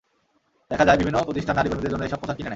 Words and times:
দেখা 0.71 0.85
যায় 0.87 0.99
বিভিন্ন 1.01 1.17
প্রতিষ্ঠান 1.27 1.55
নারী 1.57 1.69
কর্মীদের 1.69 1.93
জন্য 1.93 2.03
এসব 2.07 2.19
পোশাক 2.21 2.35
কিনে 2.37 2.43
নেয়। 2.47 2.49